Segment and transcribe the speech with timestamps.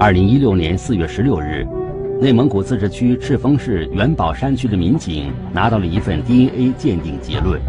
[0.00, 1.62] 二零一六年四月十六日，
[2.18, 7.60] 内蒙古自治区赤峰市元宝山区的民警拿到了一份 DNA 鉴定结论，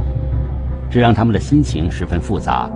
[0.89, 2.71] 这让他们的心情十分复杂，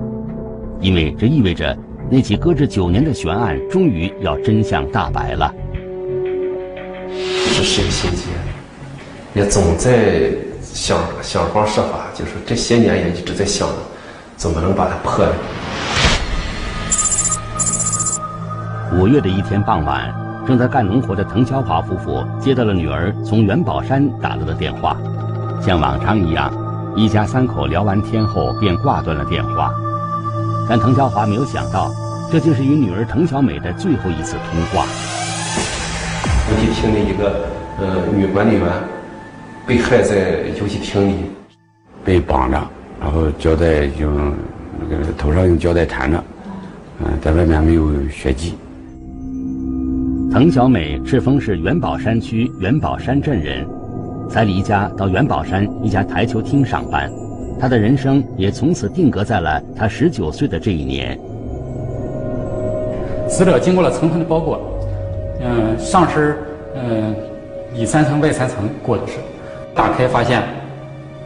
[0.81, 1.73] 因为这意味着
[2.11, 5.49] 那起搁置九年的悬案终于要真相大白了。
[7.07, 10.31] 这是谁心结，也总在
[10.61, 13.69] 想想方设法，就是这些年也一直在想，
[14.35, 15.33] 怎么能把它破了。
[18.97, 20.09] 五月的一天傍晚，
[20.47, 24.95] 正在干农活的滕小华夫妇接到了女儿从元宝山打来的电话。
[25.61, 26.49] 像往常一样，
[26.95, 29.73] 一家三口聊完天后便挂断了电话。
[30.69, 31.91] 但滕小华没有想到，
[32.31, 34.85] 这竟是与女儿滕小美的最后一次通话。
[36.49, 37.49] 游戏厅的一个
[37.81, 38.65] 呃女管理员
[39.67, 41.15] 被害在游戏厅里，
[42.05, 42.57] 被绑着，
[43.01, 44.33] 然后胶带用
[44.79, 46.23] 那个头上用胶带缠着，
[46.99, 48.55] 嗯，在外面没有血迹。
[50.35, 53.65] 滕小美，赤峰市元宝山区元宝山镇人，
[54.29, 57.09] 才离家到元宝山一家台球厅上班，
[57.57, 61.17] 她的人生也从此定格在了她十九岁的这一年。
[63.29, 64.59] 死者经过了层层的包裹。
[65.39, 66.35] 嗯，上身
[66.75, 67.15] 嗯
[67.73, 69.13] 里三层外三层过的是，
[69.73, 70.43] 打开发现，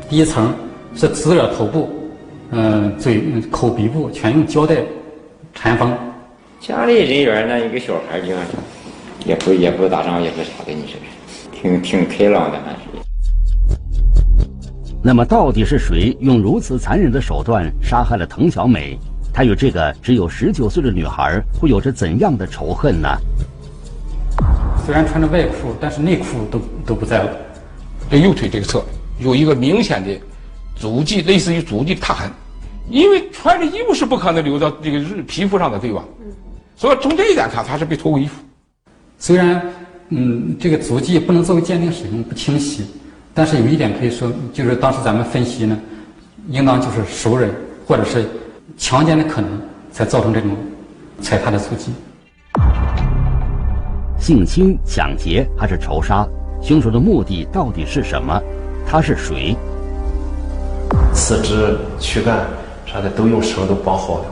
[0.07, 0.53] 第一层
[0.93, 1.89] 是死者头部，
[2.51, 4.75] 嗯嘴口鼻部全用胶带
[5.55, 5.91] 缠封。
[6.59, 8.35] 家里人员呢一个小孩就，
[9.25, 10.97] 也不也不打仗也不啥的，你说
[11.51, 12.79] 挺挺开朗的还是。
[15.01, 18.97] 那么到底是谁用如此残忍的手段杀害了滕小美？
[19.33, 23.07] 她与这个只有十九岁的女孩会有着怎样的仇恨呢？
[24.85, 27.31] 虽然穿着外裤，但是内裤都都不在了。
[28.09, 28.83] 这右腿这个侧
[29.19, 30.19] 有一个明显的
[30.75, 32.29] 足迹，类似于足迹踏痕。
[32.89, 36.03] 因为穿着衣服是不可能留到这个皮肤上的，对吧？
[36.75, 38.41] 所以从这一点看，他是被脱过衣服。
[39.21, 39.61] 虽然
[40.07, 42.85] 嗯，这个足迹不能作为鉴定使用，不清晰，
[43.33, 45.77] 但是有一点可以说，就是当时咱们分析呢，
[46.47, 47.53] 应当就是熟人
[47.85, 48.25] 或者是
[48.77, 49.61] 强奸的可能，
[49.91, 50.51] 才造成这种
[51.21, 51.91] 踩踏的足迹。
[54.17, 56.25] 性侵、抢劫还是仇杀？
[56.61, 58.41] 凶手的目的到底是什么？
[58.87, 59.55] 他是谁？
[61.13, 62.47] 四肢、躯干
[62.85, 64.25] 啥的都用绳都绑好了。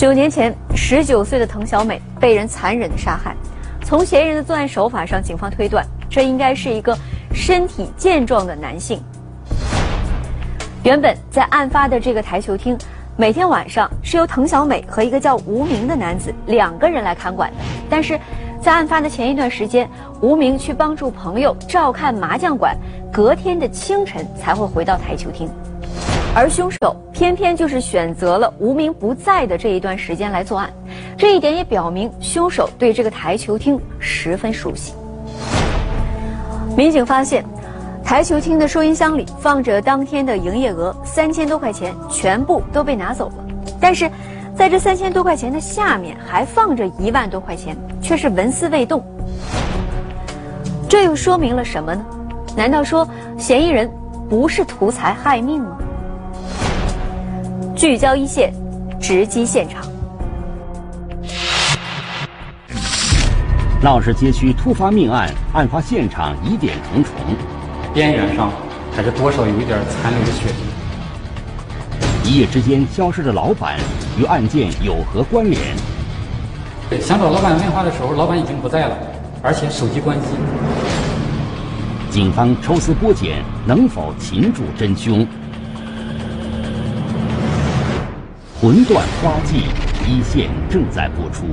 [0.00, 3.36] 九年前，十九岁的滕小美被人残忍的杀害。
[3.84, 6.96] 从嫌疑人的作案手法上，警方推断，这应该是一个
[7.34, 8.98] 身体健壮的男性。
[10.84, 12.78] 原本在案发的这个台球厅。
[13.14, 17.56] 每天晚上是由滕小美和一个叫吴明的男子两个人来看管的，
[17.90, 18.18] 但是，
[18.62, 19.86] 在案发的前一段时间，
[20.22, 22.74] 吴明去帮助朋友照看麻将馆，
[23.12, 25.50] 隔天的清晨才会回到台球厅，
[26.34, 30.72] 而凶手偏偏就是选择了无名不在的这一段时间来作案，
[31.16, 34.94] 这一点也表明凶手对这个台球厅十分熟悉。
[36.76, 37.44] 民警发现。
[38.02, 43.34] 台球厅的收银箱里放着当天的营业额三千多块钱，全部都被拿走了。
[43.80, 44.10] 但是，
[44.52, 49.00] 在这三千多块钱的下面还放着一万多块钱，却是纹丝未动。
[50.88, 52.04] 这又说明了什么呢？
[52.56, 53.08] 难道说
[53.38, 53.88] 嫌疑人
[54.28, 55.78] 不是图财害命吗？
[57.80, 58.52] 聚焦一线，
[59.00, 59.82] 直击现场。
[63.80, 67.14] 闹市街区突发命案，案发现场疑点重重。
[67.94, 68.52] 边缘上
[68.94, 72.30] 还是多少有一点残留的血迹。
[72.30, 73.78] 一夜之间消失的老板
[74.18, 75.58] 与案件有何关联？
[77.00, 78.96] 想找老板问话的时候，老板已经不在了，
[79.40, 80.26] 而且手机关机。
[82.10, 85.26] 警方抽丝剥茧，能否擒住真凶？
[88.60, 89.62] 魂断花季，
[90.06, 91.46] 一线正在播出。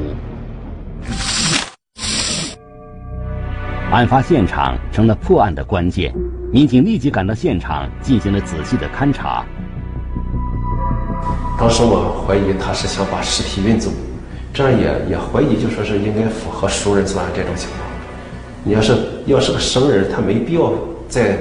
[3.89, 6.13] 案发现场成了破案的关键，
[6.51, 9.45] 民警立即赶到现场进行了仔细的勘查。
[11.57, 13.89] 当时我怀疑他是想把尸体运走，
[14.53, 17.79] 这样也也怀疑就说是应该符合熟人作案这种情况。
[18.65, 18.97] 你要是
[19.27, 20.73] 要是个生人，他没必要
[21.07, 21.37] 再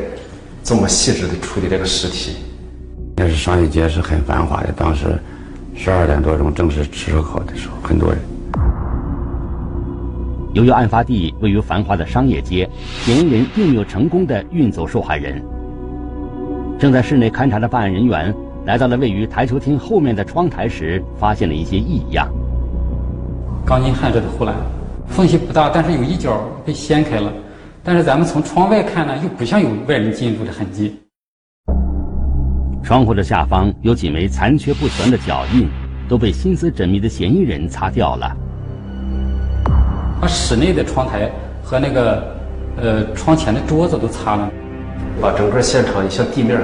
[0.62, 2.37] 这么细致的处理这个尸体。
[3.17, 5.20] 那是商业街是很繁华的，当时
[5.76, 8.19] 十二点多钟正是吃烧烤的时候，很多人。
[10.52, 12.69] 由于案发地位于繁华的商业街，
[13.02, 15.40] 嫌疑人并没有成功的运走受害人。
[16.78, 18.34] 正在室内勘查的办案人员
[18.64, 22.26] 来到了位于台球厅后面的窗台时，发现了一些异样。
[23.64, 24.55] 钢筋焊着的护栏，
[25.06, 27.32] 缝隙不大，但是有一角被掀开了。
[27.84, 30.96] 但是咱们从窗外看呢，又不像有外人进入的痕迹。
[32.87, 35.69] 窗户的下方有几枚残缺不全的脚印，
[36.09, 38.33] 都被心思缜密的嫌疑人擦掉了。
[40.21, 41.29] 把室内的窗台
[41.65, 42.23] 和那个
[42.81, 44.49] 呃窗前的桌子都擦了，
[45.21, 46.61] 把整个现场，你像地面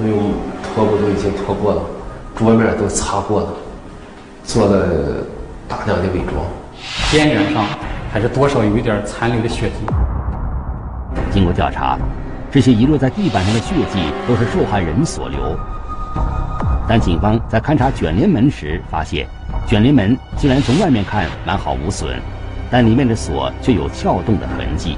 [0.00, 0.32] 都用
[0.62, 1.82] 拖布都已经拖过了，
[2.34, 3.48] 桌面都擦过了，
[4.44, 4.86] 做了
[5.68, 6.46] 大量的伪装。
[7.12, 7.66] 边缘上
[8.10, 9.84] 还是多少有一点残留的血迹。
[11.30, 11.98] 经过调查。
[12.50, 15.54] 这些遗落在地板上的血迹都是受害人所留，
[16.88, 19.26] 但警方在勘察卷帘门时发现，
[19.66, 22.18] 卷帘门虽然从外面看完好无损，
[22.70, 24.96] 但里面的锁却有撬动的痕迹。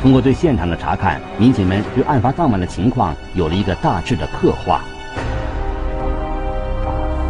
[0.00, 4.80] 通过对现场的查看，民警们对案发当晚的情况有了一个大致的刻画。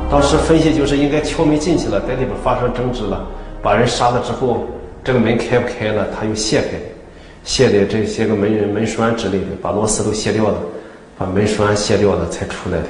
[0.08, 3.26] 当时分析就是应该敲门进去了，在里边发生争执了，
[3.60, 4.64] 把人杀了之后，
[5.02, 6.97] 这个门开不开了，他又卸开。
[7.48, 10.58] 卸的这些个门门栓之类的，把螺丝都卸掉了，
[11.16, 12.88] 把门栓卸掉了才出来的。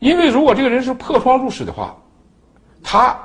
[0.00, 1.96] 因为如果这个人是破窗入室的话，
[2.82, 3.16] 他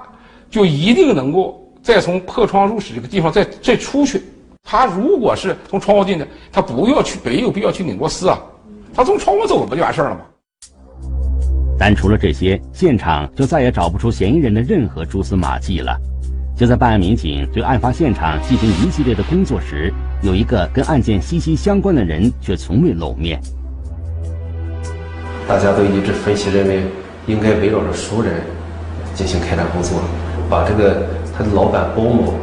[0.51, 4.21] 就一定能够再从破窗入室这个地方再再出去。
[4.63, 8.39] 他如果是从窗户进的，他不要去，没有必要去拧螺丝啊，
[8.93, 10.21] 他从窗户走不就完事儿了吗？
[11.79, 15.97] 但除了这些，现场就再也找不出嫌疑人的任何蛛丝马迹了。
[16.55, 23.39] 就在办案民警对案发现场进行一系列的工作时，有一个跟案件息息相关的人却从未露面。
[25.47, 26.83] 大家都一致分析认为，
[27.27, 28.41] 应该围绕着熟人
[29.13, 30.01] 进行开展工作，
[30.49, 32.33] 把这个他的老板包某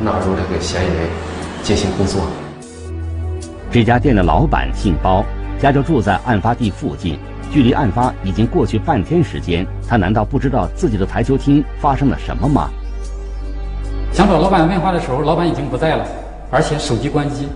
[0.00, 1.08] 纳入这个嫌疑人
[1.62, 2.20] 进行工作。
[3.70, 5.24] 这家店的老板姓包，
[5.58, 7.18] 家就住在案发地附近，
[7.50, 12.68] 距离案发已经过去半天时间，他难道不知道自己的台球厅发生了什么吗？
[14.12, 16.06] 想找老板问话的时候，老板已经不在了，
[16.52, 17.48] 而且手机关机。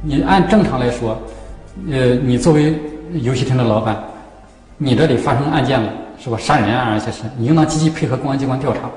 [0.00, 1.18] 你按正常来说，
[1.90, 2.78] 呃，你作为
[3.14, 4.00] 游戏厅的老板，
[4.78, 6.38] 你这里发生案件了，是吧？
[6.38, 8.88] 杀人案，而且是你应当积极配合公安机关调查。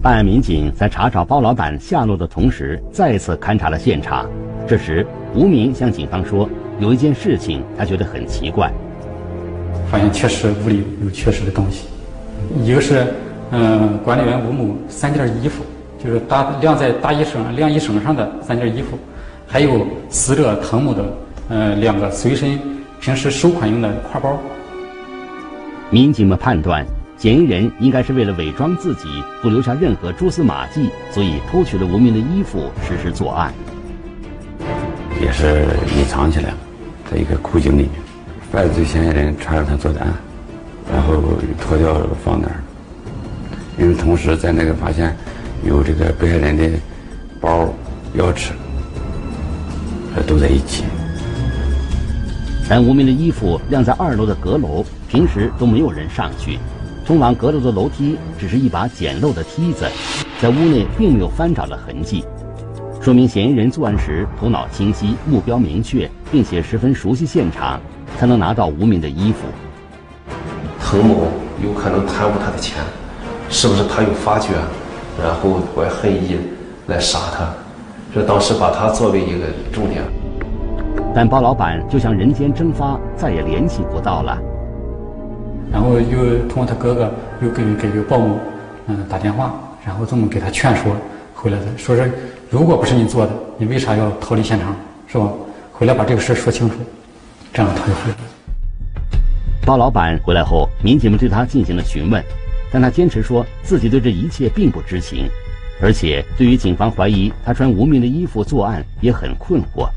[0.00, 4.24] 办案民警在查找包老板下落的同时，再次勘察了现场。
[4.68, 5.04] 这时，
[5.34, 8.70] 吴明向警方说，有一件事情他觉得很奇怪，
[9.90, 11.86] 发现确实屋里有缺失的东西，
[12.62, 13.12] 一个是，
[13.50, 15.64] 嗯，管理员吴某三件衣服。
[16.02, 18.98] 就是搭晾在大衣绳、晾衣绳上的三件衣服，
[19.46, 21.04] 还有死者滕某的
[21.48, 22.58] 呃两个随身
[23.00, 24.38] 平时收款用的挎包。
[25.90, 26.84] 民警们判断，
[27.16, 29.08] 嫌疑人应该是为了伪装自己，
[29.40, 33.52] 不留下任何蛛丝马迹，所以偷取了吴明的衣服实施作案。
[35.20, 35.66] 也是
[35.96, 36.56] 隐藏起来了，
[37.10, 37.90] 在一个枯井里面，
[38.52, 40.12] 犯罪嫌疑人穿着他作的案，
[40.92, 41.14] 然后
[41.60, 42.60] 脱掉放那儿。
[43.78, 45.16] 因为同时在那个发现。
[45.64, 46.78] 有这个被害人的
[47.40, 47.68] 包、
[48.16, 48.50] 钥匙，
[50.14, 50.84] 呃，都在一起。
[52.68, 56.58] 但吴明的衣服晾在二楼的阁楼，平时都没有人上去。
[57.06, 59.86] 通往阁楼的楼梯只是一把简陋的梯子，
[60.40, 62.24] 在屋内并没有翻找的痕迹，
[63.00, 67.80] 说明嫌疑人作案时头脑清晰、目标明确，并且十分熟悉现场，
[68.18, 69.46] 才能拿到吴明的衣服。
[70.80, 71.28] 滕某
[71.62, 72.82] 有可能贪污他的钱，
[73.48, 74.48] 是不是他有发觉？
[75.22, 76.38] 然后怀恨意
[76.86, 77.48] 来杀他，
[78.14, 80.02] 这当时把他作为一个重点。
[81.14, 84.38] 但包老板就像人间蒸发，再也联系不到了。
[85.72, 87.10] 然后又通过他哥哥
[87.42, 88.36] 又给给个鲍某
[88.86, 89.54] 嗯打电话，
[89.84, 90.92] 然后这么给他劝说
[91.34, 92.12] 回来的，说是
[92.50, 94.74] 如果不是你做的，你为啥要逃离现场，
[95.06, 95.28] 是吧？
[95.72, 96.76] 回来把这个事说清楚，
[97.52, 98.22] 这样他就回来了。
[99.66, 102.22] 包老板回来后，民警们对他进行了询问。
[102.70, 105.28] 但他坚持说自己对这一切并不知情，
[105.80, 109.88] 而且对于警方怀疑他穿无名的衣服作案也很困惑，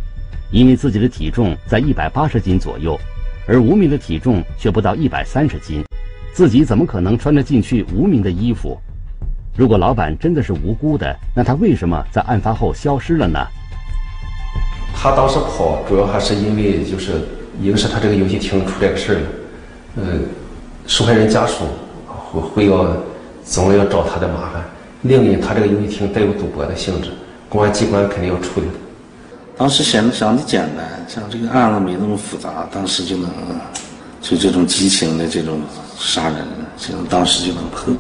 [0.51, 2.99] 因为自己的体重在一百八十斤左右，
[3.47, 5.83] 而无名的体重却不到一百三十斤，
[6.31, 8.79] 自己怎么可能穿得进去无名的衣服？
[9.57, 13.45] 如果老板真的是无辜的，那他为什么在案发后消失了呢？
[14.93, 17.13] 他当时跑主要还是因为就是
[17.59, 19.27] 一个是他这个游戏厅出这个事儿了，
[19.97, 20.25] 嗯，
[20.85, 21.65] 受害人家属。
[22.31, 22.86] 会会要
[23.43, 24.63] 总要找他的麻烦。
[25.01, 27.12] 另一，他这个游戏厅带有赌博的性质，
[27.48, 28.74] 公安机关肯定要处理的。
[29.57, 33.29] 当时想想的简单，像这个案子没那么复杂，当时就能
[34.21, 35.59] 就这种激情的这种
[35.98, 36.45] 杀人，
[36.77, 37.93] 就当时就能破。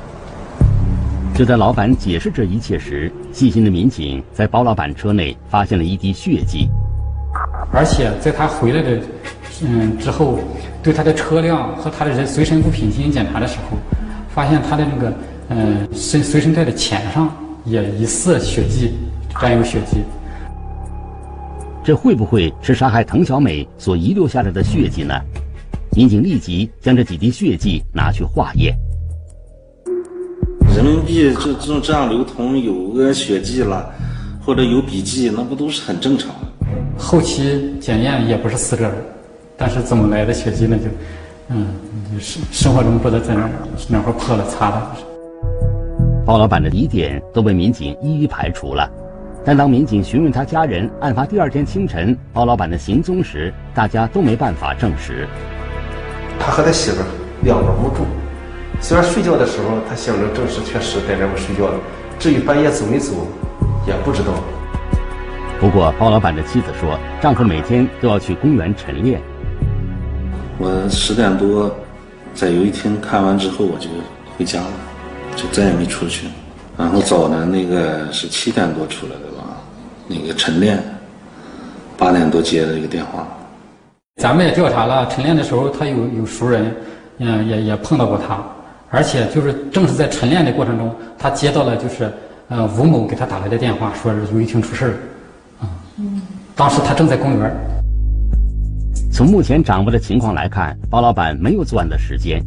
[1.33, 6.67] 就在老板解释这一切时，细心的民警在包老板车内发现了一滴血迹，
[7.71, 8.99] 而且在他回来的
[9.61, 10.39] 嗯之后，
[10.83, 13.77] 对他的车辆和他的人随身物品进行检查的时候。
[14.29, 15.13] 发现他的那个
[15.49, 17.29] 嗯身随身带的钱上
[17.65, 18.93] 也疑似血迹，
[19.41, 19.97] 沾有血迹。
[21.83, 25.13] 这会不会是杀害滕小美所遗留下来的血迹呢？
[25.95, 28.75] 民警立即将这几滴血迹拿去化验。
[30.75, 33.91] 人民币这这这样流通，有个血迹了，
[34.45, 36.47] 或者有笔迹，那不都是很正常的？
[36.97, 38.95] 后期检验也不是死者的，
[39.57, 40.77] 但是怎么来的血迹呢？
[40.77, 40.83] 就，
[41.51, 41.67] 嗯，
[42.19, 43.49] 生生活中不知道在那
[43.89, 44.95] 哪块破了擦了。
[46.25, 48.87] 包老板的疑点都被民警一一排除了，
[49.43, 55.27] 但当民警询问他家人案发第二天清晨包老板的行踪时，大家都没办法证实。
[56.39, 57.01] 他和他媳妇
[57.41, 58.05] 两个屋住，
[58.79, 61.73] 虽然睡觉的时候他象征证实确实在那屋睡觉了，
[62.19, 63.25] 至于半夜走没走，
[63.87, 64.33] 也不知道。
[65.59, 69.19] 不过包老板的妻子说，丈夫每天都要去公园晨练。
[70.59, 71.73] 我十点多
[72.35, 73.89] 在游戏厅看完之后，我就
[74.37, 74.67] 回家了。
[75.35, 76.27] 就再也没出去，
[76.77, 79.55] 然后早呢，那个是七点多出来的吧，
[80.05, 80.83] 那个晨练，
[81.97, 83.25] 八点多接了一个电话。
[84.21, 86.75] 咱们也调查了，晨练的时候他有有熟人，
[87.19, 88.43] 嗯，也也碰到过他，
[88.89, 92.11] 而且就是正是在晨练的过程中，他接到了就是
[92.49, 94.93] 呃吴某给他打来的电话，说是游戏厅出事了，
[95.61, 95.71] 啊，
[96.53, 97.55] 当时他正在公园。
[99.11, 102.41] 从目前掌握的情况来看，包老板没有作案的时间。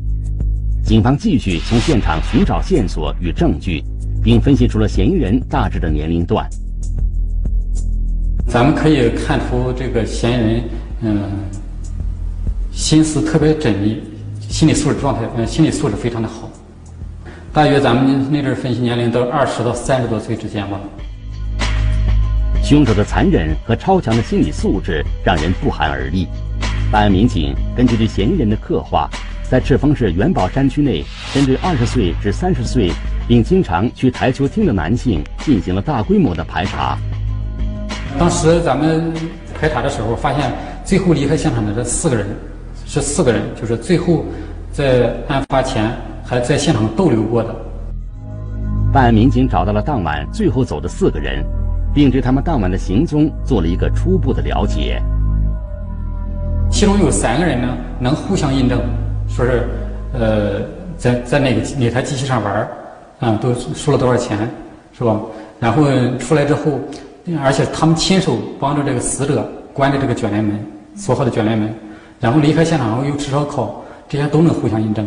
[0.84, 3.82] 警方继续从现场寻找线索与证据，
[4.22, 6.48] 并分析出了嫌疑人大致的年龄段。
[8.46, 10.64] 咱们可以看出，这个嫌疑人，
[11.02, 11.30] 嗯，
[12.72, 14.02] 心思特别缜密，
[14.40, 16.50] 心理素质状态，嗯，心理素质非常的好。
[17.52, 20.80] 大约咱们那阵分析年龄都二十到三十多岁之间吧。
[22.62, 26.26] 凶手的残忍和超强的心理素质让人不寒而栗。
[26.92, 29.08] 办案民警根据对嫌疑人的刻画。
[29.48, 32.90] 在赤峰市元宝山区内，针对二十岁至三十岁
[33.26, 36.98] 并经常去台球厅的男性进行了大规模的排查。
[38.18, 39.10] 当时咱们
[39.58, 40.52] 排查的时候，发现
[40.84, 42.26] 最后离开现场的这四个人，
[42.86, 44.24] 是四个人，就是最后
[44.70, 45.90] 在案发前
[46.22, 47.54] 还在现场逗留过的。
[48.92, 51.42] 办案民警找到了当晚最后走的四个人，
[51.94, 55.02] 并对他们当晚的行踪做了一个初步的了解。
[56.72, 57.68] 其中有三个人呢，
[58.00, 58.80] 能互相印证。
[59.28, 59.68] 说是，
[60.14, 60.62] 呃，
[60.96, 62.68] 在在哪个哪台机器上玩儿，
[63.20, 64.50] 啊，都输了多少钱，
[64.98, 65.20] 是吧？
[65.60, 65.84] 然后
[66.18, 66.80] 出来之后，
[67.44, 70.58] 而且他们亲手帮着这个死者关着这个卷帘门，
[70.96, 71.72] 锁好的卷帘门，
[72.18, 75.06] 然后离开现场后又吃烧烤，这些都能互相印证。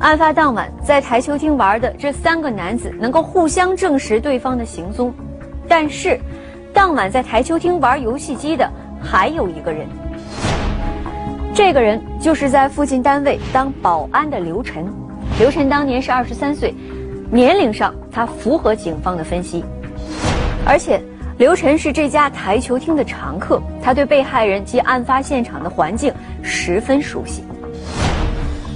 [0.00, 5.14] 案发当晚在台球厅玩的这三个男子能够互相证实对方的行踪，
[5.66, 6.20] 但是，
[6.74, 8.68] 当晚在台球厅玩游戏机的。
[9.00, 9.86] 还有一个人，
[11.54, 14.86] 这个人就是在附近单位当保安的刘晨。
[15.38, 16.74] 刘晨当年是二十三岁，
[17.30, 19.62] 年龄上他符合警方的分析，
[20.64, 20.98] 而且
[21.36, 26.10] 刘晨是这家台球厅的常客，他对被害人及案发现场的环境
[26.42, 27.44] 十分熟悉。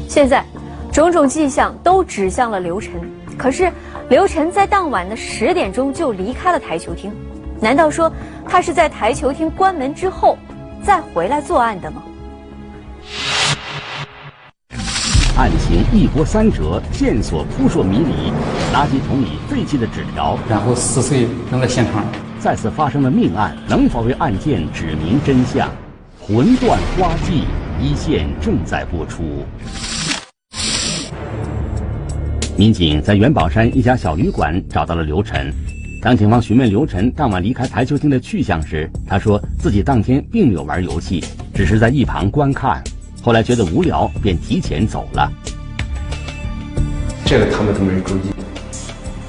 [0.06, 0.44] 现在，
[0.92, 2.92] 种种迹象都指向了刘晨，
[3.38, 3.72] 可是
[4.10, 7.10] 刘晨在当晚的十点钟就离开了台球厅。
[7.60, 8.12] 难道说
[8.48, 10.38] 他是在台球厅关门之后
[10.82, 12.02] 再回来作案的吗？
[15.36, 18.32] 案情一波三折，线索扑朔迷离，
[18.74, 22.04] 垃圾桶里废弃的纸条，然后撕碎扔在现场。
[22.40, 25.68] 再次发生的命案，能否为案件指明真相？
[26.20, 27.44] 魂断花季
[27.80, 29.44] 一线正在播出。
[32.56, 35.52] 民警在元宝山一家小旅馆找到了刘晨。
[36.00, 42.80] 当警方询问刘晨当晚离开台球厅的去向时，他说自己当天并没有玩游戏，只是在一旁观看。
[43.20, 45.28] 后来觉得无聊，便提前走了。
[47.24, 48.30] 这个他们都没人注意，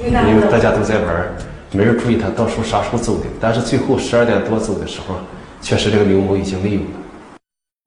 [0.06, 1.28] 因为大家都在玩，
[1.72, 3.26] 没人注意他到时候啥时候走的。
[3.42, 5.16] 但是最后十二点多走的时候，
[5.62, 6.88] 确实这个刘某已经没有了。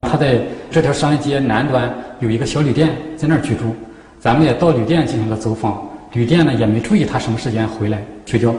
[0.01, 3.73] 他在这条商业街南端有一个小旅店，在那儿居住。
[4.19, 8.53] 咱们也到旅店进行了走访，旅店呢也没注意他什么时间回来睡觉。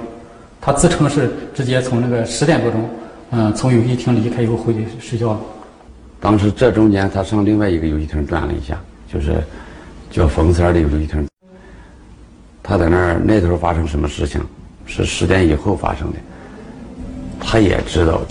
[0.65, 2.89] 他自称是直接从那个十点多钟，
[3.33, 5.41] 嗯，从游戏厅离开以后回去睡觉了。
[6.19, 8.81] 当时这中间他上另外一个游戏厅转了一下，
[9.13, 9.35] 就是
[10.11, 11.29] 叫冯三的游戏厅。
[12.63, 14.41] 他在那儿那头发生什么事情，
[14.87, 16.17] 是十点以后发生的，
[17.39, 18.23] 他也知道。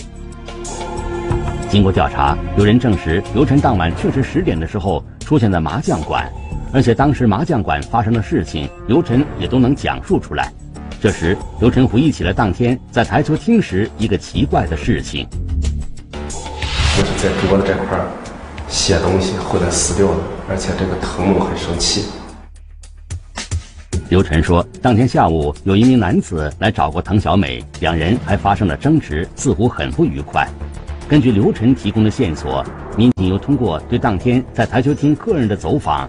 [1.70, 6.28] 经过调查，有人证实刘晨当晚确实十点的时候出现在麻将馆，
[6.72, 10.52] 而且当时麻将馆发生的事情，刘晨也都能讲述出来。
[11.04, 15.28] 这时，刘晨回忆起了当天在台球厅时一个奇怪的事情。
[16.10, 18.02] 就是在桌子这块
[18.68, 20.18] 写东西，后来撕掉了，
[20.48, 22.06] 而且这个滕某很生气。
[24.08, 30.48] 刘晨说，当天下午有一名男子来找过滕小美，两人还发生了争执，似乎很不愉快。
[31.06, 32.64] 根据刘晨提供的线索，
[32.96, 36.08] 民警又通过对当天在台球厅客人的走访，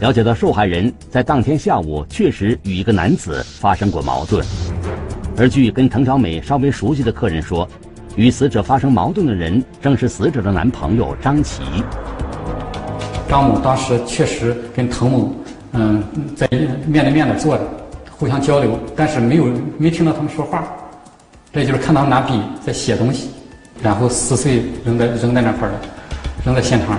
[0.00, 4.44] 了解到受害人在当天下午确实与一个男子发生过矛盾。
[5.36, 7.68] 而据跟滕小美稍微熟悉的客人说，
[8.16, 11.62] 与死者发生矛盾的人正是死者的男朋友张琪。
[13.28, 15.34] 张某当时确实跟滕某，
[15.72, 16.02] 嗯，
[16.36, 16.46] 在
[16.86, 17.62] 面对面的坐着，
[18.10, 19.46] 互相交流，但是没有
[19.78, 20.64] 没听到他们说话，
[21.52, 23.30] 这就是看他拿笔在写东西。
[23.82, 25.80] 然后撕碎扔在扔在那块儿了，
[26.44, 26.98] 扔在现场。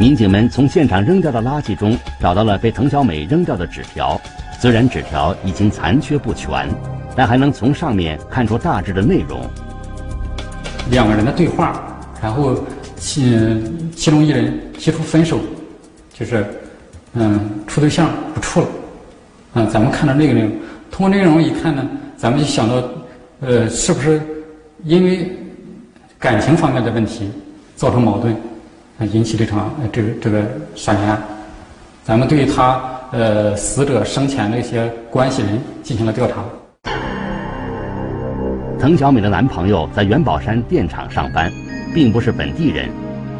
[0.00, 4.18] 民警们从现场扔掉的垃圾中找到了被滕小美扔掉的纸条，
[4.58, 6.66] 虽然纸条已经残缺不全，
[7.14, 9.42] 但还能从上面看出大致的内容。
[10.90, 12.64] 两个人的对话，然后
[12.96, 13.62] 其
[13.94, 15.38] 其中一人提出分手，
[16.14, 16.46] 就是
[17.12, 18.66] 嗯处对象不处了，
[19.52, 20.50] 嗯咱们看到那个内容，
[20.90, 22.82] 通过内容一看呢，咱们就想到，
[23.40, 24.18] 呃是不是？
[24.84, 25.30] 因为
[26.18, 27.30] 感情方面的问题
[27.76, 28.34] 造成矛盾，
[29.06, 30.42] 引起这场这个这个
[30.74, 31.22] 杀人案。
[32.04, 32.80] 咱们对他
[33.12, 36.44] 呃死者生前的一些关系人进行了调查。
[38.78, 41.52] 滕小美的男朋友在元宝山电厂上班，
[41.94, 42.88] 并不是本地人，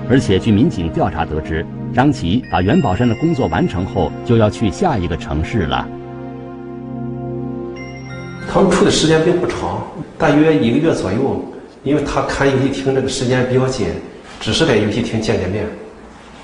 [0.08, 1.64] 而且据民警调查得知，
[1.94, 5.88] 张琪把元宝山的工作完成后就要去下一个城市了。
[8.52, 9.82] 他们处的时间并不长。
[10.18, 11.42] 大约一个月左右，
[11.82, 13.88] 因为他看游戏厅这个时间比较紧，
[14.40, 15.66] 只是在游戏厅见见面，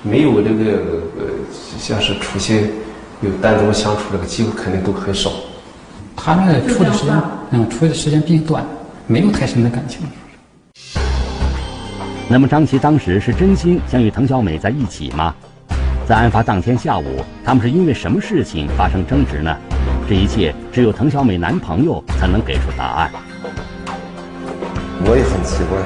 [0.03, 0.63] 没有这个
[1.17, 1.25] 呃
[1.79, 2.69] 像是出去
[3.21, 5.31] 有单独相处这个机会，肯定都很少。
[6.15, 8.63] 他那个处的时间，嗯，处的时间并短，
[9.07, 10.01] 没有太深的感情。
[12.29, 15.33] 那么张琪当时是真心想与滕小美在一起吗？
[16.07, 19.57] 在案发当天下午，他们是因为什么事情发生争执呢？
[20.07, 23.11] 这一切只有滕小美男朋友才能给出答案。
[25.03, 25.77] 我也很奇怪，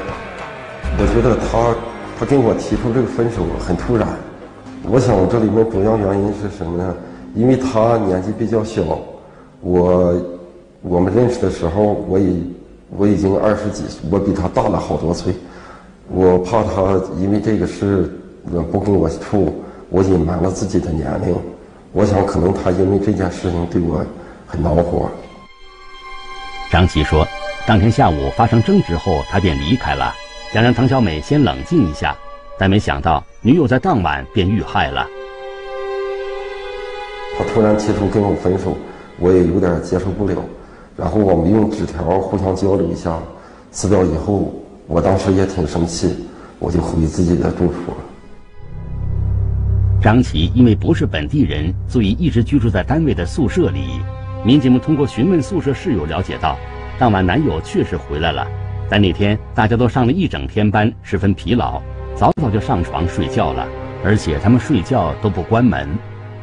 [0.98, 1.74] 我觉得他
[2.22, 4.08] 他跟我提出这个分手很突然。
[4.84, 6.96] 我想这里面主要原因是什么呢？
[7.34, 8.84] 因为他年纪比较小，
[9.62, 10.16] 我
[10.84, 12.53] 我们认识的时候，我已
[12.96, 15.34] 我已经二十几岁，我比他大了好多岁。
[16.10, 18.07] 我怕他因为这个事
[18.72, 19.55] 不跟我处，
[19.90, 21.36] 我隐瞒了自己的年龄。
[21.92, 24.05] 我想可能他因为这件事情对我
[24.46, 25.10] 很恼火。
[26.72, 27.27] 张琪说。
[27.68, 30.16] 当天下午发生争执后，他便离开了，
[30.53, 32.14] 想让唐小美先冷静一下，
[32.59, 35.07] 但没想到女友在当晚便遇害了。
[37.37, 38.77] 他突然提出跟我分手，
[39.18, 40.35] 我也有点接受不了。
[40.98, 43.18] 然后我们用纸条互相交流一下，
[43.72, 44.53] 撕掉以后，
[44.87, 46.27] 我当时也挺生气，
[46.59, 47.98] 我就回自己的住处了。
[50.01, 54.01] 张琪因为不是本地人，所以一直居住在单位的宿舍里。
[54.44, 56.57] 民警们通过询问宿舍室友了解到。
[57.00, 58.46] 当晚男友确实回来了，
[58.92, 61.82] 但那天大家都上了一整天班，十分疲劳，
[62.14, 63.66] 早早就上床睡觉了。
[64.04, 65.88] 而且他们睡觉都不关门，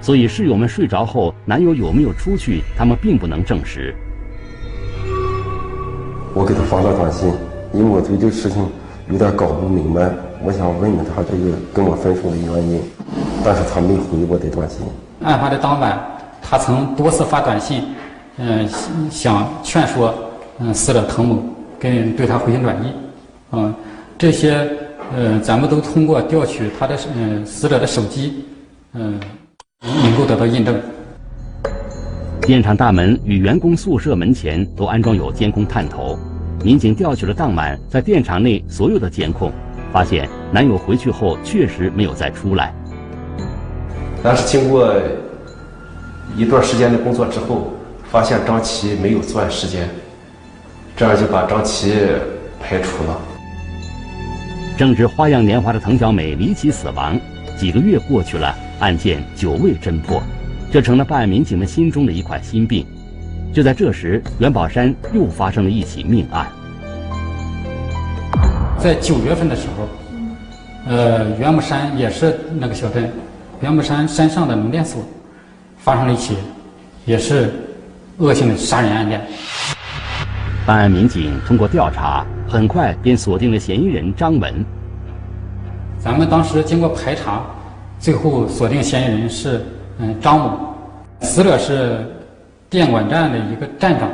[0.01, 3.95] 所以室友们睡着后，男友有没有出去，他们并不能证实。
[6.33, 7.31] 我给他发了短信，
[7.75, 8.67] 因为我对这个事情
[9.11, 10.11] 有点搞不明白，
[10.43, 12.81] 我想问问他这个跟我分手的原因，
[13.45, 14.81] 但是他没回我的短信。
[15.23, 16.01] 案发的当晚，
[16.41, 17.85] 他曾多次发短信，
[18.39, 18.67] 嗯，
[19.11, 20.15] 想劝说。
[20.61, 21.41] 嗯，死者滕某
[21.79, 22.93] 跟对他回心转意，
[23.53, 23.75] 嗯，
[24.19, 24.69] 这些
[25.17, 28.45] 呃，咱们都通过调取他的嗯死者的手机，
[28.95, 29.19] 嗯，
[29.81, 30.75] 能够得到印证。
[32.43, 36.19] 电厂大门与员工宿舍门前都安装有监控探头，
[36.64, 39.53] 民警调取了当晚在电厂内所有的监控，
[39.93, 42.75] 发现男友回去后确实没有再出来。
[44.23, 44.93] 但是经过
[46.37, 47.73] 一段时间的工作之后，
[48.11, 49.88] 发现张琪没有作案时间。
[50.99, 51.95] 这样就把张琪
[52.61, 53.17] 排除了。
[54.77, 57.17] 正值花样年华的滕小美离奇死亡，
[57.57, 60.21] 几个月过去了，案件久未侦破，
[60.73, 62.85] 这成了办案民警们心中的一块心病。
[63.55, 66.49] 就在这时，元宝山又发生了一起命案。
[68.77, 69.89] 在九月份的时候，
[70.93, 73.09] 呃，元宝山也是那个小镇，
[73.61, 75.01] 元宝山山上的农电所，
[75.79, 76.37] 发生了一起，
[77.05, 77.53] 也是
[78.17, 79.25] 恶性的杀人案件。
[80.68, 84.62] 办案民警通过调查，很快便锁定了嫌疑人张文。
[85.98, 87.40] 咱们当时经过排查，
[87.98, 89.64] 最后锁定嫌疑人是
[89.98, 90.74] 嗯张某，
[91.22, 92.07] 死者是
[92.68, 94.11] 电管站的一个站长，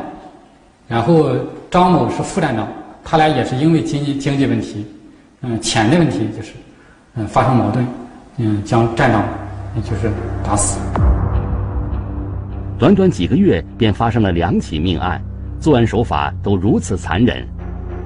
[0.87, 1.31] 然后
[1.69, 2.69] 张某是副站长，
[3.03, 4.87] 他俩也是因为经济经济问题，
[5.43, 6.53] 嗯钱的问题就是，
[7.17, 7.85] 嗯发生矛盾，
[8.37, 9.25] 嗯将站长
[9.83, 10.09] 就是
[10.45, 10.79] 打死。
[12.79, 15.21] 短短几个月便发生了两起命案。
[15.65, 17.43] 作案手法都如此残忍，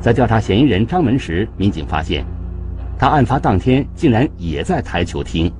[0.00, 2.24] 在调查嫌疑人张文时，民警发现，
[2.96, 5.52] 他案发当天竟然也在台球厅。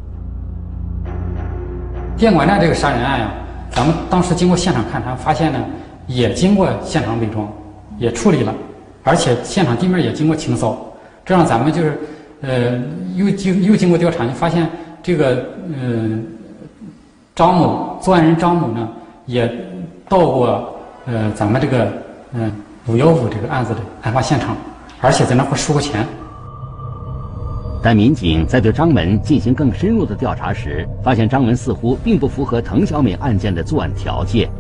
[2.16, 3.32] 电管站这个杀人案呀，
[3.72, 5.58] 咱们当时经过现场勘查，发现呢，
[6.06, 7.52] 也经过现场伪装，
[7.98, 8.54] 也处理了，
[9.02, 10.78] 而且现场地面也经过清扫，
[11.24, 11.98] 这样咱们就是，
[12.42, 12.80] 呃，
[13.16, 14.70] 又经又经过调查，就发现
[15.02, 16.16] 这个，呃，
[17.34, 18.88] 张某作案人张某呢，
[19.26, 19.52] 也
[20.08, 20.77] 到过，
[21.10, 21.90] 呃，咱们这个，
[22.34, 22.52] 嗯，
[22.86, 24.54] 五幺五这个案子的案发现场，
[25.00, 26.06] 而且在那块输过钱。
[27.82, 34.50] 但民警在对张文进行更深入的调查时，发现张文似乎并不符合滕小美案件的作案条件。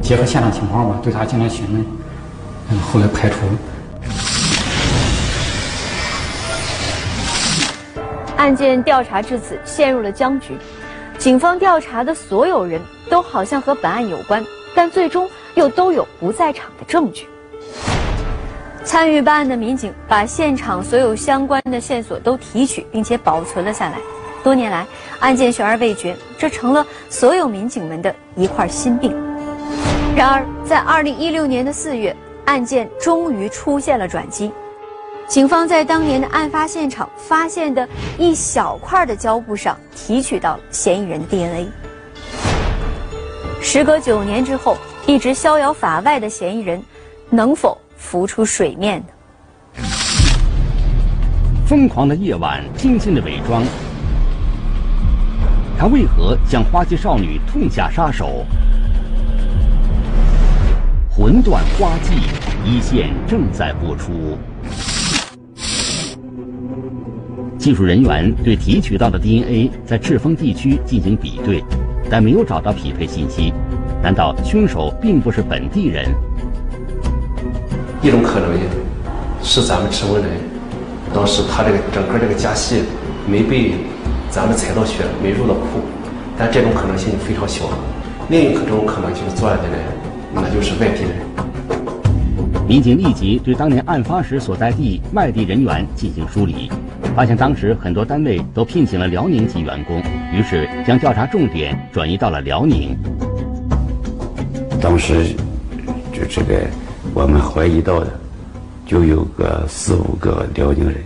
[0.00, 1.84] 结合现场情况吧，对他进行询问，
[2.70, 3.52] 嗯，后来排除了。
[8.36, 10.56] 案件调查至此陷入了僵局，
[11.24, 17.26] 警方调查的所有人都好像和本案有关，但最终又都有不在场的证据。
[18.84, 23.96] 参与办案的民警把现场所有相关的线索都提取，并且保存了下来。
[24.42, 24.86] 多年来，
[25.18, 29.10] 案件悬而未决，这成了所有民警们的一块心病。
[30.14, 34.52] 然而，在二零一六年的四月，案件终于出现了转机。
[35.26, 41.68] 警方在当年的案发现场发现的一小块的胶布上提取到了嫌疑人的 DNA。
[43.60, 46.82] 时隔九年之后，一直逍遥法外的嫌疑人，
[47.30, 47.76] 能否？
[47.96, 49.82] 浮出水面的
[51.66, 53.64] 疯狂的夜晚，精心的伪装，
[55.78, 58.44] 他为何向花季少女痛下杀手？
[61.10, 62.12] 魂断花季
[62.62, 64.36] 一线正在播出。
[67.64, 71.64] 技术人员对提取到的 DNA 在赤峰地区进行比对，
[72.10, 73.54] 但没有找到匹配信息。
[74.02, 76.04] 难道凶手并不是本地人？
[78.02, 78.60] 一种可能性
[79.42, 80.24] 是咱们赤峰人，
[81.14, 82.82] 当时他这个整个这个家系
[83.26, 83.72] 没被
[84.28, 85.80] 咱们采到血，没入到库，
[86.36, 87.64] 但这种可能性非常小。
[88.28, 89.78] 另一种可能就是作案的人，
[90.34, 91.12] 那就是外地人。
[92.68, 96.70] 民警立即对当年案发时所在地外地人员进行梳理，
[97.14, 102.96] 发现当时很多单位都聘请了辽宁籍员工，于是将调查重点转移到了辽宁。
[104.80, 105.26] 当时
[106.12, 106.54] 就这个。
[107.12, 108.08] 我们怀疑到的
[108.86, 110.96] 就有个四五个辽宁人，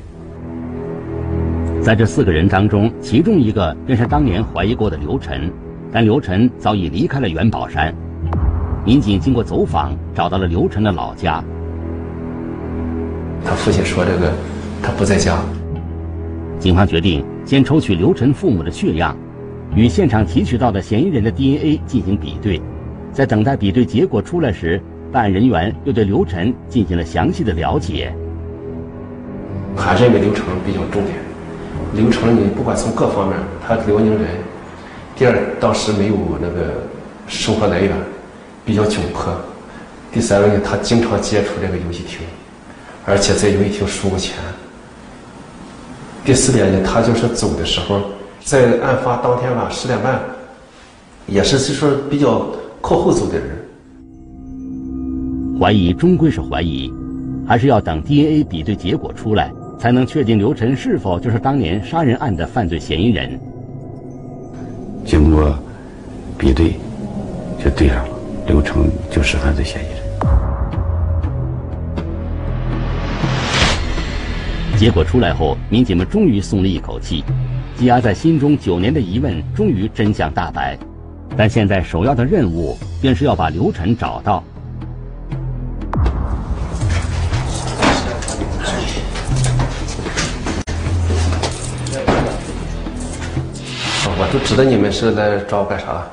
[1.83, 5.53] 在这四个人当中，其中一个便是当年怀疑过的刘晨，
[5.93, 7.93] 但刘晨早已离开了元宝山。
[8.87, 11.45] 民警经过走访，找到了刘晨的老家。
[13.45, 14.33] 他父亲说：“这个
[14.83, 15.37] 他不在家。”
[16.59, 19.17] 警方决定先抽取刘晨父母的血样，
[19.77, 22.61] 与现场提取到的嫌疑人的 DNA 进行比对。
[23.13, 24.81] 在等待比对结果出来时，
[25.13, 28.13] 办案人员又对刘晨进行了详细的了解。
[29.77, 31.15] 还是认为刘成比较重点。
[31.95, 34.27] 刘成，你不管从各方面，他辽宁人；
[35.17, 36.83] 第二，当时没有那个
[37.29, 37.93] 生活来源，
[38.65, 39.33] 比较窘迫；
[40.13, 42.27] 第三个呢，他经常接触这个游戏厅，
[43.07, 44.35] 而且在游戏厅输过钱；
[46.29, 48.03] 第四点呢，他就是走的时候，
[48.45, 50.21] 在案发当天晚上十点半，
[51.27, 52.47] 也是就说比较
[52.83, 53.47] 靠后走的人。
[55.59, 56.93] 怀疑终归是怀疑，
[57.47, 63.41] 还是要等 DNA 比对结果出来，才能确定刘晨是否就是当年杀人案的犯罪嫌疑人。
[65.07, 65.59] 经过
[66.37, 66.75] 比对，
[67.59, 68.15] 就对上了，
[68.47, 69.98] 刘成就是犯罪嫌疑人。
[74.79, 77.25] 结果出来后，民警们终于松了一口气，
[77.77, 80.79] 积压在心中九年的疑问终于真相大白。
[81.37, 84.41] 但现在首要的任务便是要把刘晨找到。
[94.21, 96.07] 我都知道你们是来找我干啥，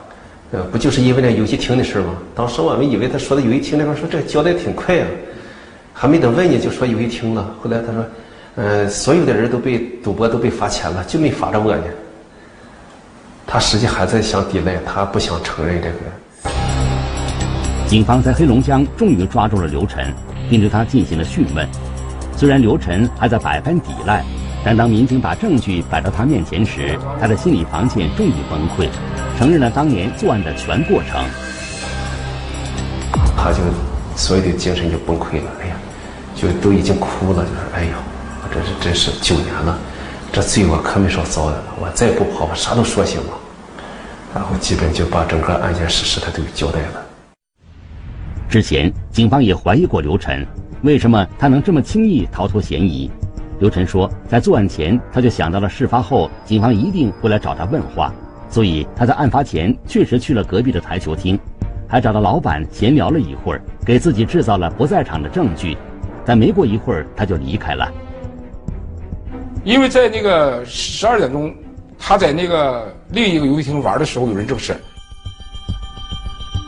[0.54, 2.15] 呃，不就是因为那游戏厅的事吗？
[2.34, 5.06] 当时我们以为他说的游戏厅那边说这交代挺快呀，
[5.93, 7.56] 还没等问呢就说游戏厅了。
[7.62, 8.04] 后来他说，
[8.56, 11.84] 嗯，所有的人都被赌博都被罚钱了，就没罚着我呢。
[13.46, 16.52] 他实际还在想抵赖，他不想承认这个。
[17.88, 20.13] 警方在黑龙江终于抓住了刘晨，
[20.50, 21.68] 并对他进行了讯问。
[22.36, 24.24] 虽然刘晨还在百般抵赖。
[24.68, 28.89] 但当民警把证据摆到他面前时，他的心理防线终于崩溃，
[29.38, 31.24] 承认了当年作案的全过程。
[33.38, 33.60] 他就
[34.15, 35.76] 所有的精神就崩溃了，哎呀，
[36.34, 38.14] 就都已经哭了，就是哎呦，我
[38.56, 39.78] 这是真是九年了，
[40.32, 43.34] 这罪我可没少遭的，我再不跑，我啥都说行了。
[44.34, 47.06] 然后基本就把整个案件事实他都交代了。
[48.48, 50.48] 之前，警方也怀疑过刘晨，
[50.84, 53.12] 为什么他能这么轻易逃脱嫌疑？
[53.60, 58.13] 刘晨说，在作案前他就想到了事发后警方一定会来找他问话，
[58.50, 61.38] 所以他在案发前确实去了隔壁的台球厅，
[61.89, 65.78] 还找到老板闲聊了一会儿，给自己制造了不在场的证据。
[66.28, 67.88] 但没过一会儿他就离开了，
[69.65, 71.51] 因为在那个十二点钟，
[71.97, 74.78] 他在那个另一个游戏厅玩的时候，有人证实。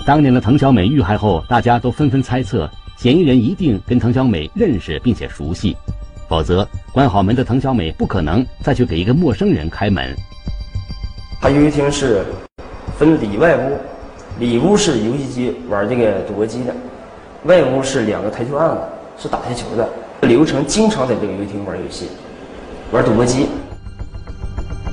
[0.04, 5.78] 当年的滕小美遇害后，大家都纷纷猜测，嫌疑人一定跟滕小美认识并且熟悉。
[6.28, 10.16] 否则，关好门的滕小美不可能再去给一个陌生人开门。
[11.40, 12.26] 他游戏厅是
[12.98, 13.78] 分里外屋，
[14.40, 16.74] 里屋是游戏机玩这个赌博机的，
[17.44, 18.82] 外屋是两个台球案子，
[19.22, 19.88] 是打台球的。
[20.22, 22.08] 刘成经常在这个游戏厅玩游戏，
[22.92, 23.48] 玩赌博机。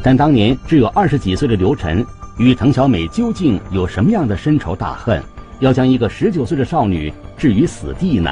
[0.03, 2.05] 但当年只有二十几岁的刘晨，
[2.39, 5.23] 与滕小美究竟有什么样的深仇大恨，
[5.61, 8.31] 要将一个十九岁的少女置于死地呢？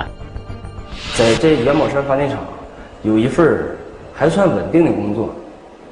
[1.17, 2.39] 在这元宝山发电厂。
[3.03, 3.59] 有一份
[4.15, 5.35] 还算稳定的工作，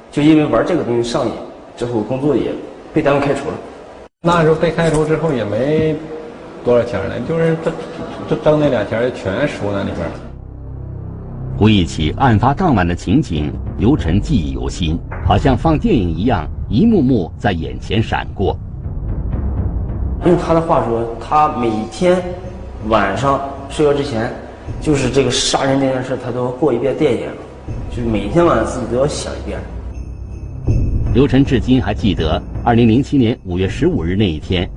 [0.09, 1.33] 就因为玩这个东西上瘾，
[1.75, 2.53] 之后工作也
[2.93, 3.53] 被单位开除了。
[4.21, 5.93] 那时候被开除之后也没
[6.63, 7.71] 多少钱了，就是这
[8.29, 10.13] 这挣那俩钱全输那里边了。
[11.57, 18.57] 回忆起案发当晚的情景，刘晨记忆犹新，好像放电影一样，一幕幕在眼前闪过。
[20.25, 22.21] 用他的话说，他每天
[22.87, 24.31] 晚上睡觉之前。
[24.79, 27.27] 就是这个杀人这件事，他都要过一遍电影，
[27.89, 29.59] 就是每天晚上自己都要想一遍。
[31.13, 34.69] 刘晨至今还记得，二零零七年五月十五日那一天，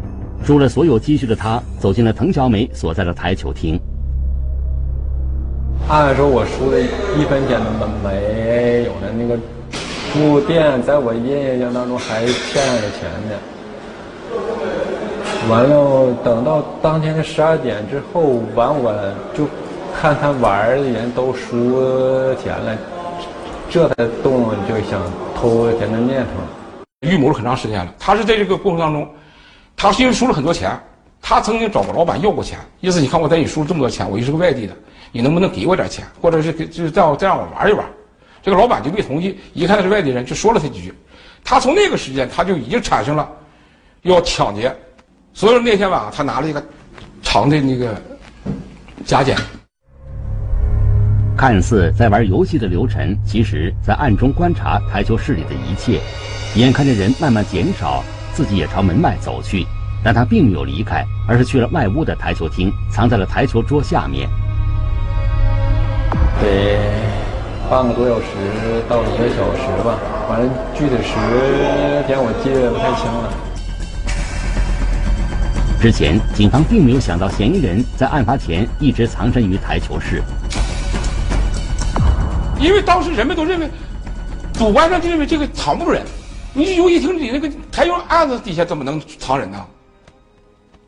[0.42, 3.78] 输了所有积蓄的他走进了滕小美所在的台球厅。
[5.88, 9.38] 按说我输的一分钱都没有呢，那个
[10.12, 13.35] 住店在我印象当中还欠着钱呢。
[15.51, 18.92] 完了，等到当天的十二点之后，完我
[19.35, 19.47] 就。
[19.97, 22.77] 看他玩的人都输钱了，
[23.70, 23.94] 这才
[24.25, 25.01] 动就想
[25.37, 27.09] 偷钱的念头。
[27.09, 27.94] 预谋了很长时间了。
[27.97, 29.09] 他是在这个过程当中，
[29.77, 30.77] 他是因为输了很多钱，
[31.23, 34.75] 他曾经找过老板要过钱，意思你看我在你输了这么多钱，我又是个外地的，
[35.14, 37.87] 你能不能给我点钱，或者是给就是再再让我玩一玩？
[38.42, 39.38] 这个老板就没同意。
[39.53, 40.92] 一看他是外地人，就说了他几句。
[41.44, 43.31] 他从那个时间他就已经产生了
[44.03, 44.74] 要抢劫，
[45.33, 46.61] 所以那天晚上他拿了一个
[47.22, 47.96] 长的那个
[49.05, 49.37] 夹剪。
[51.37, 56.00] 看似在玩游戏的刘晨，其实在暗中观察台球室里的一切。
[56.57, 59.64] 眼看着人慢慢减少，自己也朝门外走去，
[60.03, 64.29] 但他并没有离开，而是去了外屋的台球厅，藏在了台球桌下面。
[66.40, 66.79] 得
[67.70, 68.27] 半个多小时
[68.88, 71.14] 到一个小时吧，反正具体时
[72.07, 73.33] 间我记得不太清了。
[75.81, 80.23] 之前，警方并没有想到嫌疑人在案发前一直藏身于台球室。
[82.59, 83.68] 因为当时人们都认为，
[84.55, 86.03] 主观上就认为这个藏不住人，
[86.55, 89.59] 你游戏厅里那个台球案子底下怎么能藏人呢？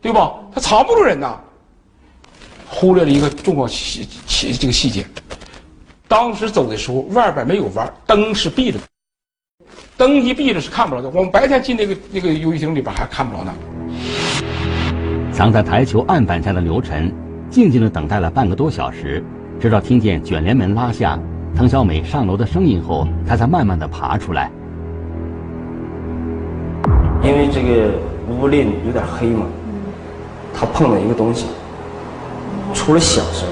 [0.00, 0.32] 对吧？
[0.54, 1.38] 他藏不住人呐。
[2.68, 5.06] 忽略了一个重要细细这个细节，
[6.08, 8.84] 当时走的时候外边没有弯，灯是闭着的，
[9.96, 11.08] 灯一闭着是看不着的。
[11.10, 13.54] 我们白天进那个那个游戏厅里边还看不着呢。
[15.32, 17.12] 藏在台球案板下的刘晨，
[17.50, 19.22] 静静的等待了半个多小时，
[19.60, 21.18] 直到听见卷帘门拉下。
[21.56, 24.50] 滕小美上楼的声音后，他才慢慢的爬出来。
[27.22, 27.92] 因为这个
[28.28, 29.46] 屋里有点黑嘛，
[30.54, 31.46] 他碰了一个东西，
[32.76, 33.48] 出了响声，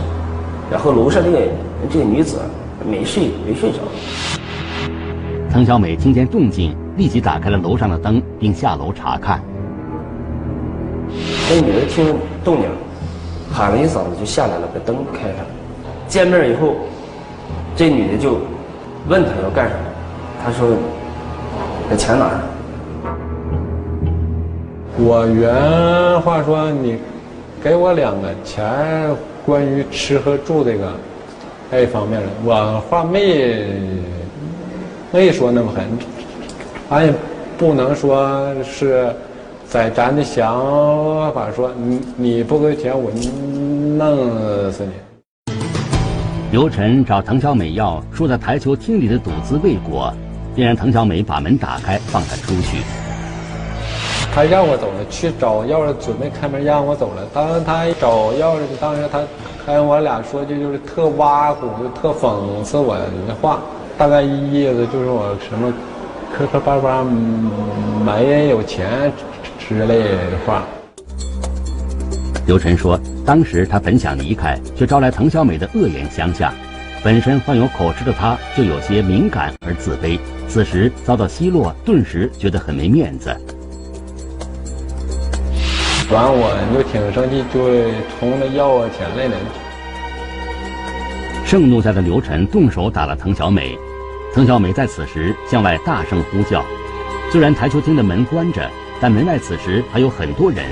[0.71, 1.39] 然后楼上这个
[1.91, 2.37] 这个女子
[2.89, 3.79] 没睡没睡着。
[5.51, 9.41] 滕小美听见动静，立即打开了楼上的灯，并下楼查看。
[11.51, 12.67] 那女的听动静，
[13.51, 15.39] 喊了一嗓子就下来了，把灯开上。
[16.07, 16.75] 见面以后。
[17.77, 18.39] 这女的就
[19.09, 19.81] 问他要干什么，
[20.45, 20.77] 他说
[21.91, 22.41] ：“把钱拿上？”
[24.97, 26.97] 我原话说：“你
[27.65, 28.63] 给我两个钱，
[29.47, 30.93] 关于吃和住这个
[31.71, 33.65] 这方面的，我话没
[35.11, 35.83] 没说那么狠，
[36.91, 37.15] 俺也
[37.57, 39.11] 不能说是
[39.67, 43.11] 在咱的想法说，你你不给钱，我
[43.97, 45.55] 弄死你。”
[46.53, 50.13] 刘晨找滕小美要输在台球厅里的赌资未果，
[50.55, 53.04] 便让滕小美把门打开，放他出去。
[54.35, 57.23] 他让我走了，去找钥匙，准备开门让我走了。
[57.33, 59.21] 当时他找钥匙，当时他
[59.65, 63.63] 跟我俩说句就是特挖苦，就特讽刺我的话，
[63.97, 65.73] 大概意思就是我什么
[66.37, 67.05] 磕磕巴巴
[68.05, 69.13] 没人有钱
[69.57, 70.65] 之类的话。
[72.45, 76.53] 刘晨说，当时他本想离开，却招来滕小美的恶言相向。
[77.05, 80.19] 本身患有口吃的他，就有些敏感而自卑。
[80.49, 83.33] 此时遭到奚落，顿时觉得很没面子。
[86.13, 87.65] 完，我就挺生气，就
[88.19, 89.37] 冲着要我钱来了。
[91.47, 93.79] 盛怒下的刘晨动手打了滕小美，
[94.35, 96.65] 滕小美在此时向外大声呼叫。
[97.31, 98.69] 虽然台球厅的门关着，
[99.01, 100.65] 但门外此时还有很多人，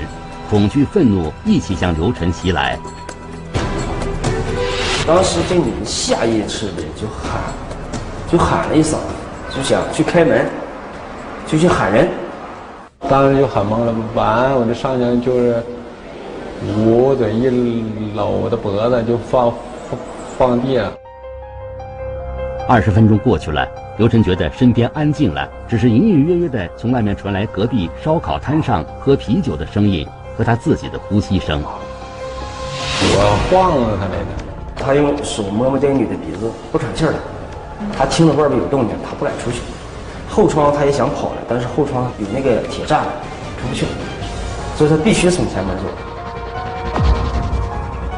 [0.49, 2.77] 恐惧、愤怒一起向刘晨袭来。
[5.05, 7.41] 当时这女人下意识的就喊，
[8.31, 8.97] 就喊了一嗓子，
[9.55, 10.45] 就想去开门，
[11.47, 12.07] 就去喊人。
[13.09, 15.61] 当时就很懵了，完我这上去就是
[16.77, 17.83] 捂嘴一
[18.15, 19.51] 搂我的脖子就放
[19.89, 19.99] 放
[20.37, 20.91] 放地了。
[22.67, 31.61] 二十分钟过去了，刘晨觉得身边安静了，只是隐隐约约的从外面传来隔壁烧烤摊上喝啤酒的声音和他自己的呼吸声。
[31.61, 34.43] 我晃了他来着。
[34.75, 37.17] 他用手摸摸这个女的鼻子，不喘气儿了。
[37.97, 39.59] 他听到外边有动静，他不敢出去。
[40.33, 43.05] 后窗他也想跑了，但是后窗有那个铁栅栏，
[43.61, 43.85] 出不去。
[44.75, 45.83] 所以他必须从前门走。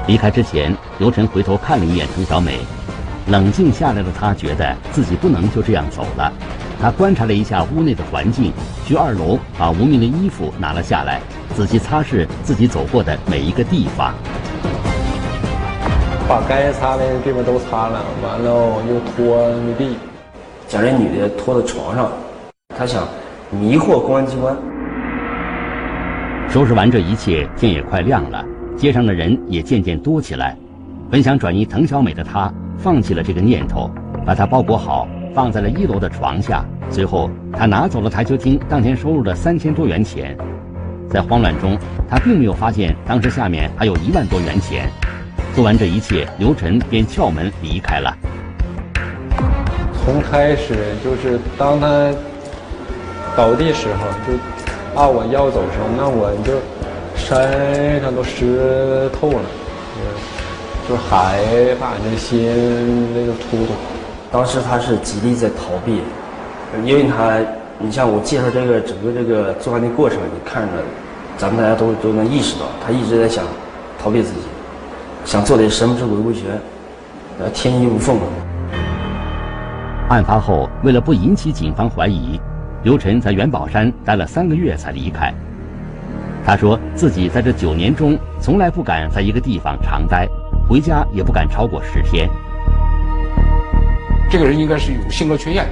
[0.07, 2.59] 离开之前，刘晨回头看了一眼程小美，
[3.27, 6.31] 冷静下来的他觉得自己不能就这样走了。
[6.81, 8.53] 他观察了一下屋内的环境，
[8.85, 11.19] 去二楼把无名的衣服拿了下来，
[11.53, 14.13] 仔细擦拭自己走过的每一个地方。
[16.29, 18.51] 把该擦的地方都擦了，完了
[18.87, 19.97] 又拖地，
[20.67, 22.11] 将这女的拖到床上，
[22.75, 23.07] 他想
[23.51, 24.55] 迷惑公安机关。
[26.49, 28.43] 收拾完这一切，天也快亮了，
[28.75, 30.57] 街上的人也渐渐多起来。
[31.11, 33.91] 本想转移滕小美的他，放弃了这个念头，
[34.25, 36.65] 把她包裹好，放在了一楼的床下。
[36.89, 40.35] 随后，他拿走了台球厅当天收入的三千多元钱。
[41.09, 41.77] 在慌乱中，
[42.09, 44.89] 他并没有发现当时下面还有一万多元钱。
[45.53, 48.15] 做完这一切，刘晨便撬门离开了。
[50.05, 52.13] 从开始就是当他
[53.35, 54.37] 倒地时候，就
[54.93, 56.53] 把我要走时候，那我就
[57.17, 59.41] 身上都湿透了，
[60.87, 61.39] 就害
[61.79, 63.73] 怕，这心那个突突。
[64.31, 66.01] 当时他是极力在逃避，
[66.83, 67.39] 因为他，
[67.79, 70.73] 你像我介绍这个整个这个作案的过程，你看着，
[71.35, 73.43] 咱们大家都都能意识到，他一直在想
[73.99, 74.37] 逃避自己。
[75.25, 76.43] 想做的什么是维护权，
[77.39, 78.19] 呃，天衣无缝。
[80.07, 82.39] 案发后，为了不引起警方怀疑，
[82.83, 85.33] 刘晨在元宝山待了三个月才离开。
[86.45, 90.27] 他说自己在这九年中，从来不敢在一个地方长待，
[90.69, 92.29] 回家也不敢超过十天。
[94.29, 95.65] 这个人应该是有性格缺陷。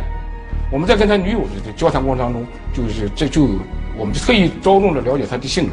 [0.71, 2.43] 我们在跟他女友的交谈过程当中，
[2.73, 3.47] 就是这就
[3.95, 5.71] 我们就特意着重的了解他的性格。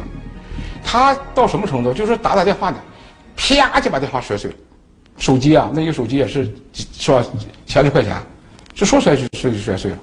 [0.85, 1.95] 他到什么程度？
[1.95, 2.77] 就是打打电话呢。
[3.37, 4.57] 啪就把电话摔碎了，
[5.17, 7.25] 手机啊，那个手机也是说
[7.65, 8.15] 千来块钱，
[8.81, 9.99] 就说摔就摔就摔碎了。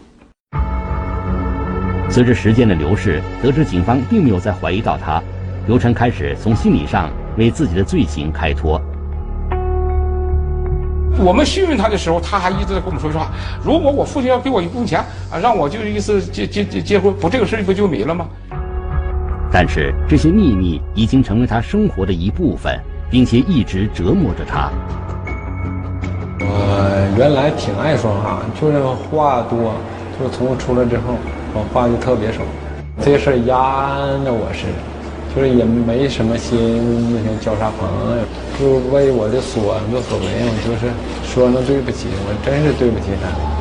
[2.12, 5.20] 随着时间的流逝，得知警方并没有再怀疑到他，
[5.66, 7.10] 刘晨开始从心理上
[7.40, 8.80] 为自己的罪行开脱。
[11.18, 13.32] 我们询问他的时候，他还一直在跟我们说实话：
[13.66, 15.00] 如果我父亲要给我一部分钱
[15.32, 18.28] 啊，让我就意思结结结结婚，不这个事不就没了吗？
[19.52, 22.80] 但是这些秘密已经成为他生活的一部分。
[23.10, 24.70] 并且一直折磨着他。
[26.50, 29.74] 我原来挺爱说话，就是话多，
[30.18, 31.14] 就是从我出来之后，
[31.54, 32.40] 我话就特别少。
[33.04, 34.80] 这事儿压着我似的，
[35.36, 36.58] 就是也没什么心
[37.14, 38.24] 那些交啥朋友，
[38.58, 40.90] 就为我的所作所为，我就是
[41.24, 43.57] 说那对不起，我真是对不起他。